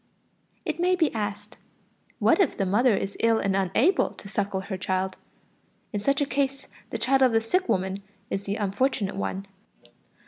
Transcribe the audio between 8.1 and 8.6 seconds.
is the